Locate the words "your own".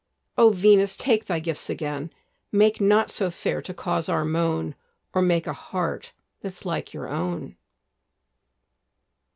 6.91-7.55